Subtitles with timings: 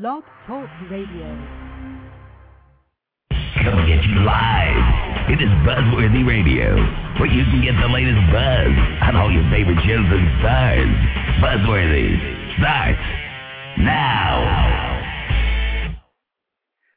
[0.00, 1.28] Blog Talk Radio.
[3.62, 5.30] Coming at you live.
[5.30, 6.74] It is Buzzworthy Radio,
[7.20, 10.90] where you can get the latest buzz on all your favorite shows and stars.
[11.38, 12.18] Buzzworthy
[12.58, 12.98] starts
[13.78, 14.42] now.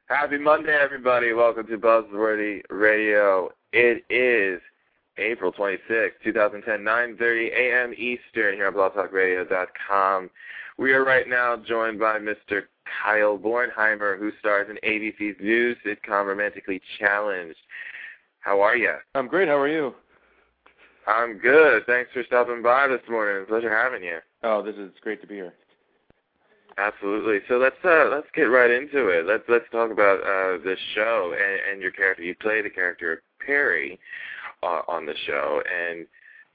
[0.08, 1.34] Happy Monday, everybody.
[1.34, 3.52] Welcome to Buzzworthy Radio.
[3.74, 4.60] It is
[5.20, 7.94] April 26, 2010, 9.30 a.m.
[7.94, 10.32] Eastern here on blogtalkradio.com.
[10.80, 12.64] We are right now joined by Mr.
[13.04, 17.58] Kyle Bornheimer, who stars in ABC's new sitcom Romantically Challenged.
[18.40, 18.94] How are you?
[19.16, 19.48] I'm great.
[19.48, 19.94] How are you?
[21.08, 21.86] I'm good.
[21.86, 23.46] Thanks for stopping by this morning.
[23.46, 24.20] Pleasure having you.
[24.44, 25.54] Oh, this is great to be here.
[26.78, 27.40] Absolutely.
[27.48, 29.26] So let's uh, let's get right into it.
[29.26, 32.24] Let's let's talk about uh, this show and, and your character.
[32.24, 34.00] You play the character Perry
[34.62, 36.06] uh, on the show, and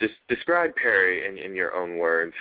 [0.00, 2.34] just describe Perry in, in your own words.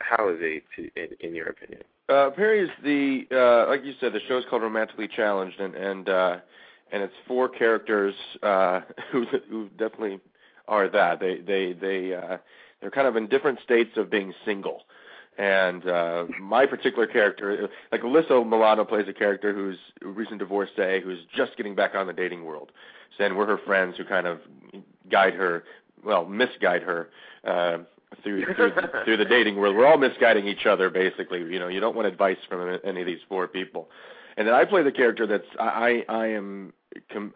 [0.00, 1.82] How is to, in, in your opinion?
[2.08, 5.74] Uh, Perry is the uh, like you said, the show is called Romantically Challenged, and
[5.74, 6.36] and uh,
[6.92, 8.80] and it's four characters uh,
[9.12, 10.20] who who definitely
[10.68, 11.20] are that.
[11.20, 12.38] They they they uh,
[12.80, 14.82] they're kind of in different states of being single.
[15.36, 21.00] And uh, my particular character, like Alyssa Milano, plays a character who's a recent divorcee
[21.02, 22.70] who's just getting back on the dating world.
[23.18, 24.38] So, and we're her friends who kind of
[25.10, 25.64] guide her,
[26.04, 27.08] well, misguide her
[27.44, 27.78] uh,
[28.22, 28.72] through through,
[29.04, 29.76] through the dating world.
[29.76, 31.40] We're all misguiding each other, basically.
[31.40, 33.88] You know, you don't want advice from any of these four people.
[34.36, 36.72] And then I play the character that's I I am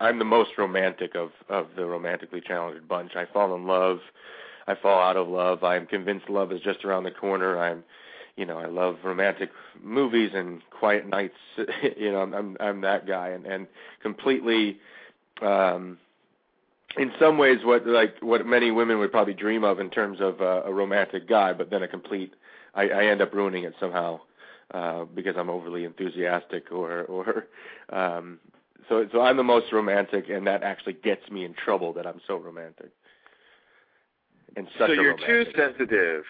[0.01, 3.17] I'm the most romantic of of the romantically challenged bunch.
[3.17, 4.01] I fall in love,
[4.67, 5.65] I fall out of love.
[5.65, 7.59] I'm convinced love is just around the corner.
[7.59, 7.85] I'm
[8.37, 9.51] you know, I love romantic
[9.83, 11.35] movies and quiet nights.
[11.97, 13.67] you know, I'm I'm, I'm that guy and and
[14.03, 14.79] completely
[15.43, 15.99] um
[16.97, 20.41] in some ways what like what many women would probably dream of in terms of
[20.41, 22.35] uh, a romantic guy, but then a complete
[22.75, 24.21] I, I end up ruining it somehow
[24.73, 27.47] uh, because I'm overly enthusiastic or or
[27.91, 28.39] um,
[28.89, 32.21] so so I'm the most romantic, and that actually gets me in trouble that I'm
[32.27, 32.91] so romantic.
[34.57, 36.25] And such so you're too sensitive.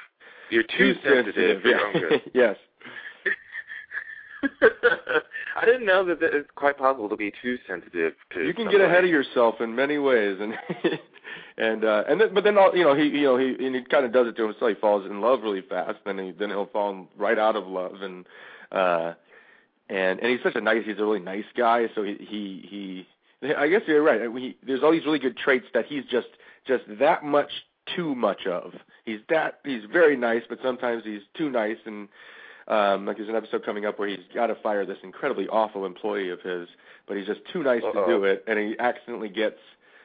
[0.50, 2.22] You're too, Too sensitive, sensitive, for your own good.
[2.34, 2.56] yes.
[5.60, 8.40] I didn't know that it's quite possible to be too sensitive to.
[8.40, 8.78] You can somebody.
[8.78, 10.54] get ahead of yourself in many ways, and
[11.58, 13.82] and uh, and then, but then all, you know he you know he and he
[13.82, 14.68] kind of does it to himself.
[14.68, 18.02] He falls in love really fast, then he then he'll fall right out of love,
[18.02, 18.26] and
[18.70, 19.14] uh,
[19.88, 21.86] and and he's such a nice he's a really nice guy.
[21.94, 23.06] So he he
[23.42, 24.20] he I guess you're right.
[24.36, 26.28] He, there's all these really good traits that he's just
[26.66, 27.50] just that much
[27.96, 28.74] too much of.
[29.04, 32.08] He's that he's very nice, but sometimes he's too nice and
[32.68, 35.84] um like there's an episode coming up where he's got to fire this incredibly awful
[35.86, 36.68] employee of his,
[37.06, 37.92] but he's just too nice Uh-oh.
[38.04, 39.58] to do it and he accidentally gets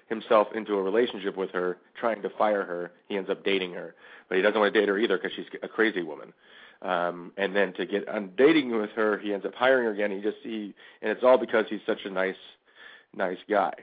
[0.07, 2.91] himself into a relationship with her trying to fire her.
[3.07, 3.95] He ends up dating her,
[4.29, 6.33] but he doesn't want to date her either because she's a crazy woman.
[6.81, 10.11] Um and then to get on dating with her, he ends up hiring her again.
[10.11, 12.35] He just he and it's all because he's such a nice
[13.15, 13.73] nice guy.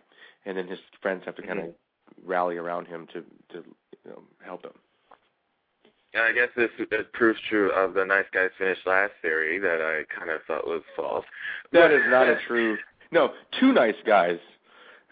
[0.47, 1.67] And then his friends have to kind of
[2.25, 3.21] rally around him to
[3.53, 3.65] to
[4.05, 4.73] you know, help him.
[6.13, 9.81] And I guess this, this proves true of the nice guys finish last theory that
[9.81, 11.25] I kind of thought was false.
[11.73, 12.77] That is not a true.
[13.13, 14.39] No, two nice guys.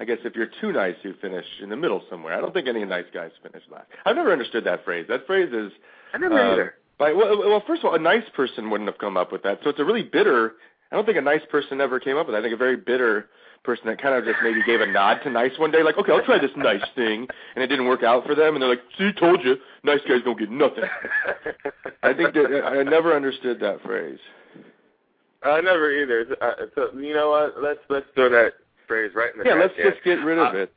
[0.00, 2.34] I guess if you're too nice, you finish in the middle somewhere.
[2.34, 3.86] I don't think any nice guys finish last.
[4.06, 5.06] I've never understood that phrase.
[5.08, 5.72] That phrase is.
[6.14, 6.74] I never uh, either.
[6.98, 9.60] By, well, well, first of all, a nice person wouldn't have come up with that.
[9.62, 10.54] So it's a really bitter.
[10.90, 12.40] I don't think a nice person ever came up with that.
[12.40, 13.28] I think a very bitter
[13.64, 16.12] person that kind of just maybe gave a nod to nice one day, like, okay,
[16.12, 18.82] I'll try this nice thing, and it didn't work out for them, and they're like,
[18.96, 20.84] see, told you, nice guys don't get nothing.
[22.02, 24.18] I think that I never understood that phrase.
[25.42, 26.26] I never either.
[26.40, 27.62] Uh, so you know what?
[27.62, 28.54] Let's let's throw that
[28.86, 29.90] phrase right in the Yeah, let's can.
[29.92, 30.72] just get rid of Uh, it.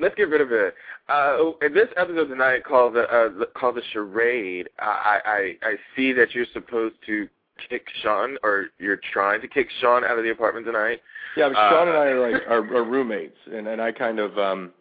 [0.00, 0.74] Let's get rid of it.
[1.08, 5.18] Uh, in this episode tonight, called the uh, called the charade, I,
[5.62, 7.28] I I see that you're supposed to
[7.68, 11.00] kick Sean, or you're trying to kick Sean out of the apartment tonight.
[11.36, 14.18] Yeah, but Sean Uh, and I are like are, are roommates, and and I kind
[14.18, 14.72] of um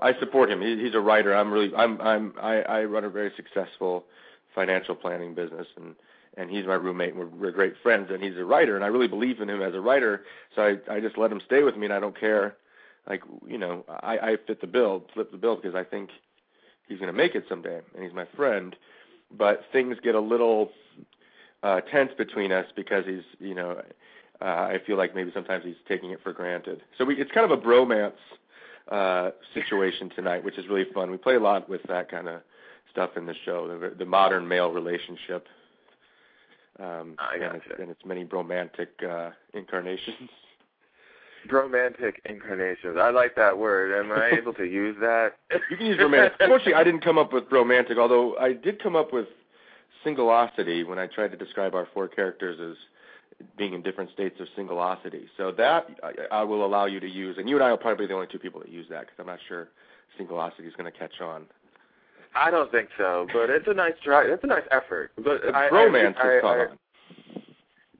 [0.00, 0.60] I support him.
[0.60, 1.34] He, he's a writer.
[1.34, 4.04] I'm really I'm I'm I I run a very successful
[4.54, 5.94] financial planning business, and
[6.36, 7.10] and he's my roommate.
[7.10, 9.62] And we're we're great friends, and he's a writer, and I really believe in him
[9.62, 10.22] as a writer.
[10.54, 12.56] So I I just let him stay with me, and I don't care.
[13.08, 16.10] Like you know, I I fit the bill, flip the bill because I think
[16.88, 18.76] he's going to make it someday, and he's my friend.
[19.36, 20.70] But things get a little
[21.64, 23.80] uh, tense between us because he's, you know,
[24.40, 26.82] uh, I feel like maybe sometimes he's taking it for granted.
[26.98, 28.12] So we, it's kind of a bromance
[28.88, 31.10] uh, situation tonight, which is really fun.
[31.10, 32.42] We play a lot with that kind of
[32.90, 35.48] stuff in the show, the, the modern male relationship,
[36.78, 40.28] um, I and, its, and its many romantic uh, incarnations.
[41.50, 42.96] Romantic incarnations.
[42.98, 43.98] I like that word.
[43.98, 45.36] Am I able to use that?
[45.70, 46.34] You can use romantic.
[46.40, 49.28] Unfortunately, I didn't come up with romantic, although I did come up with
[50.04, 52.76] singleosity when I tried to describe our four characters as
[53.58, 55.24] being in different states of singulosity.
[55.36, 58.06] So that I, I will allow you to use, and you and I are probably
[58.06, 59.68] be the only two people that use that because I'm not sure
[60.20, 61.46] singulosity is going to catch on.
[62.36, 64.24] I don't think so, but it's a nice try.
[64.24, 65.12] It's a nice effort.
[65.22, 66.78] But I, Romance I, caught on.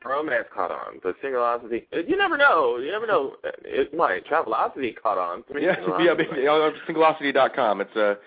[0.05, 1.85] Romance caught on, but singulosity.
[1.93, 2.77] Uh, you never know.
[2.79, 3.37] You never know.
[3.45, 4.27] Uh, it might.
[4.27, 5.45] Travelocity caught on.
[5.51, 6.29] I mean, Yeah, yeah, might.
[6.29, 7.81] but, you know, singleosity.com.
[7.81, 8.19] It's a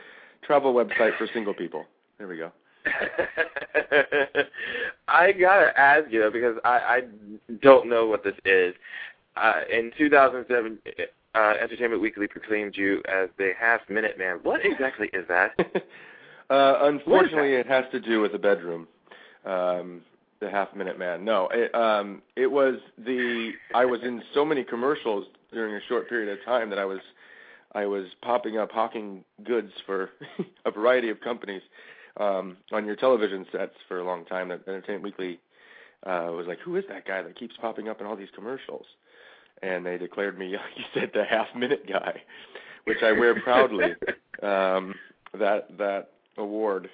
[0.44, 1.86] travel website for single people.
[2.18, 2.52] There we go.
[5.08, 7.02] I gotta ask you because I, I
[7.62, 8.74] don't know what this is.
[9.36, 10.80] Uh, in 2007,
[11.36, 14.40] uh, Entertainment Weekly proclaimed you as the Half Minute Man.
[14.44, 15.52] What exactly is that?
[16.50, 18.88] uh, unfortunately, it has to do with the bedroom.
[19.46, 20.02] Um,
[20.40, 21.26] the half minute man.
[21.26, 23.52] No, it, um, it was the.
[23.74, 27.00] I was in so many commercials during a short period of time that I was,
[27.74, 30.12] I was popping up hawking goods for
[30.66, 31.62] a variety of companies
[32.20, 34.50] um, on your television sets for a long time.
[34.50, 35.40] That Entertainment Weekly
[36.06, 38.86] uh, was like, "Who is that guy that keeps popping up in all these commercials?"
[39.64, 42.22] And they declared me, like you said, the half minute guy,
[42.86, 43.94] which I wear proudly.
[44.44, 44.94] um,
[45.38, 46.90] that that award.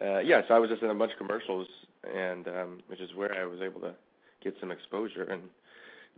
[0.00, 1.68] Uh, yes, I was just in a bunch of commercials,
[2.14, 3.94] and um, which is where I was able to
[4.42, 5.42] get some exposure and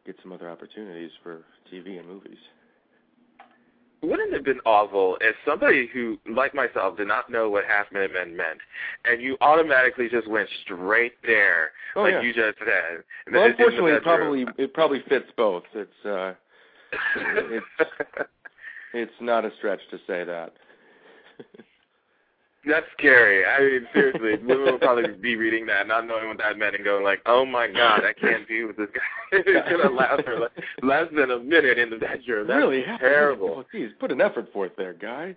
[0.06, 1.42] get some other opportunities for
[1.72, 2.38] TV and movies.
[4.04, 7.90] Wouldn't it have been awful if somebody who, like myself, did not know what Half
[7.92, 8.58] Minute Men meant,
[9.04, 12.22] and you automatically just went straight there, Oh, like yeah.
[12.22, 13.02] you just said?
[13.26, 15.64] and Well, then in the unfortunately, it probably it probably fits both.
[15.74, 16.34] It's uh,
[17.50, 17.66] it's
[18.94, 20.52] it's not a stretch to say that.
[22.66, 23.44] That's scary.
[23.44, 26.84] I mean, seriously, women will probably be reading that, not knowing what that meant, and
[26.84, 29.00] going like, "Oh my God, I can't be with this guy."
[29.32, 30.52] it's gonna last for like,
[30.82, 32.46] less than a minute in the bedroom.
[32.46, 33.56] That's really terrible.
[33.58, 35.36] Oh, geez, put an effort forth there, guy.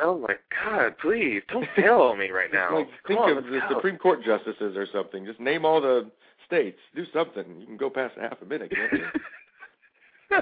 [0.00, 2.78] Oh my God, please don't fail on me right now.
[2.78, 3.74] Like think on, of the go.
[3.74, 5.26] Supreme Court justices or something.
[5.26, 6.10] Just name all the
[6.46, 6.78] states.
[6.94, 7.44] Do something.
[7.60, 10.38] You can go past half a minute, can't you?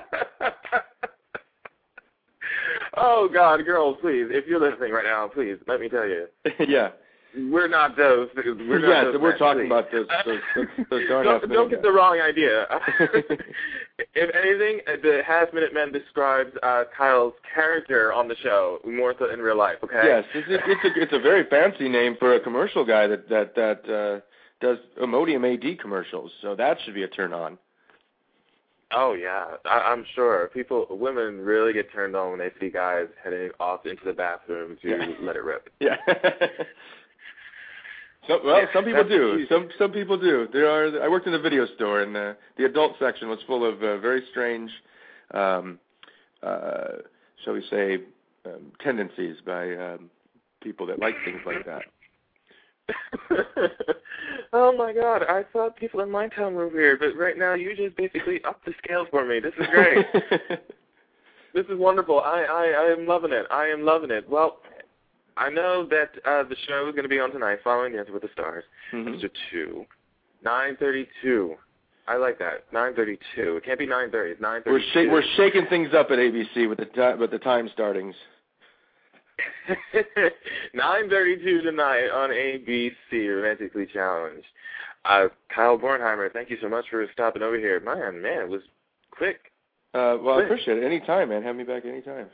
[3.01, 6.27] Oh God, girls, please, if you're listening right now, please let me tell you,
[6.69, 6.91] yeah.
[7.51, 8.29] we're not those.
[8.37, 9.67] We're not yeah, those so we're men, talking please.
[9.67, 12.67] about those those, those, don't, don't get the wrong idea.
[14.15, 19.15] if anything, uh, the Half Minute Men describes uh, Kyle's character on the show more
[19.19, 19.77] so in real life.
[19.83, 20.03] Okay.
[20.05, 23.29] Yes, it's, it's, it's a it's a very fancy name for a commercial guy that
[23.29, 24.21] that that uh,
[24.61, 26.31] does Imodium AD commercials.
[26.43, 27.59] So that should be a turn on.
[28.93, 33.07] Oh yeah, I, I'm sure people, women really get turned on when they see guys
[33.23, 35.07] heading off into the bathroom to Yeah.
[35.23, 35.71] let it rip.
[35.81, 35.97] Yeah.
[38.29, 39.37] so, well, Yeah, some people do.
[39.37, 39.49] cute.
[39.49, 40.49] Some some people do.
[40.53, 41.03] There are.
[41.03, 43.99] I worked in a video store, and uh, the adult section was full of uh,
[43.99, 44.71] very strange,
[45.35, 45.79] um,
[46.43, 46.99] uh,
[47.45, 47.99] shall we say,
[48.45, 50.11] um, tendencies by um,
[50.63, 51.83] people that like things like that.
[54.53, 57.75] oh my god, I thought people in my town were weird, but right now you
[57.77, 59.41] just basically upped the scale for me.
[59.41, 60.07] This is great.
[61.55, 62.21] this is wonderful.
[62.21, 63.47] I, I, I am loving it.
[63.51, 64.29] I am loving it.
[64.29, 64.59] Well,
[65.37, 68.23] I know that uh, the show is going to be on tonight, following Dancing with
[68.23, 69.13] the Stars, Mhm.
[69.15, 69.87] episode two,
[70.45, 71.55] nine thirty-two.
[72.09, 72.65] I like that.
[72.73, 73.57] Nine thirty-two.
[73.57, 74.33] It can't be nine thirty.
[74.33, 75.07] It's nine We're thirty-two.
[75.09, 78.15] sh- we're shaking things up at ABC with the ti- with the time startings.
[80.75, 84.47] 9:32 tonight on ABC, Romantically Challenged.
[85.05, 87.81] Uh, Kyle Bornheimer, thank you so much for stopping over here.
[87.81, 88.63] Man, man, it was
[89.11, 89.51] quick.
[89.95, 90.85] Uh, well, I appreciate it.
[90.85, 91.43] Anytime, man.
[91.43, 92.27] Have me back anytime.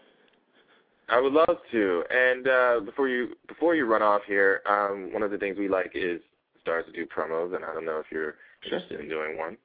[1.08, 2.04] I would love to.
[2.10, 5.68] And uh, before you before you run off here, um, one of the things we
[5.68, 6.20] like is
[6.60, 8.78] stars to do promos, and I don't know if you're Sure.
[8.78, 9.56] interested in doing one.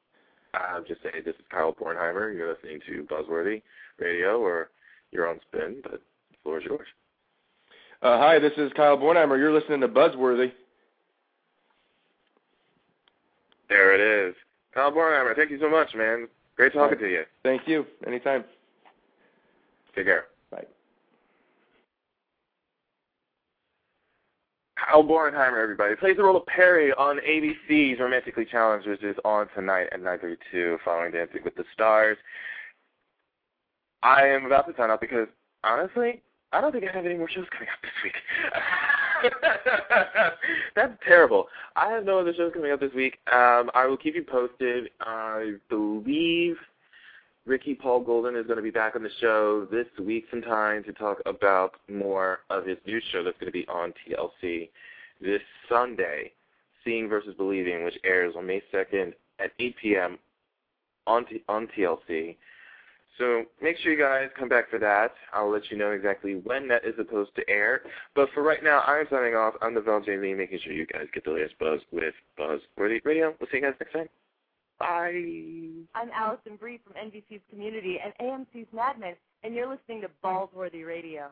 [0.54, 2.36] Uh, just say this is Kyle Bornheimer.
[2.36, 3.62] You're listening to Buzzworthy
[3.98, 4.70] Radio or
[5.12, 6.88] your own spin, but the floor is yours.
[8.02, 9.38] Uh, hi, this is Kyle Bornheimer.
[9.38, 10.52] You're listening to Buzzworthy.
[13.70, 14.36] There it is.
[14.74, 16.28] Kyle Bornheimer, thank you so much, man.
[16.56, 17.24] Great talking to you.
[17.44, 17.86] Thank you.
[18.08, 18.44] Anytime.
[19.96, 20.26] Take care.
[20.50, 20.66] Bye.
[24.80, 29.48] Kyle Bornheimer, everybody, plays the role of Perry on ABC's Romantically Challenged, which is on
[29.54, 32.18] tonight at 9:32, following Dancing with the Stars.
[34.02, 35.28] I am about to sign off because,
[35.64, 38.14] honestly, I don't think I have any more shows coming up this week.
[40.76, 41.48] That's terrible.
[41.76, 43.20] I have no other shows coming up this week.
[43.32, 44.90] Um, I will keep you posted.
[45.00, 46.58] I believe
[47.46, 50.94] Ricky Paul Goldin is going to be back on the show this week sometime to
[50.94, 54.70] talk about more of his new show that's going to be on TLC
[55.22, 56.32] this Sunday,
[56.84, 60.20] Seeing versus Believing, which airs on May 2nd at 8 p.m.
[61.08, 62.36] on T- on TLC.
[63.18, 65.14] So make sure you guys come back for that.
[65.34, 67.82] I'll let you know exactly when that is supposed to air.
[68.16, 69.56] But for right now, I'm signing off.
[69.62, 70.18] I'm the Val J.
[70.18, 73.36] Lee, making sure you guys get the latest buzz with Buzzworthy Radio.
[73.40, 74.10] We'll see you guys next time.
[74.80, 75.86] Bye.
[75.94, 79.14] I'm Alison Brie from NBC's Community and AMC's Mad Men,
[79.44, 81.30] and you're listening to Ballsworthy Radio.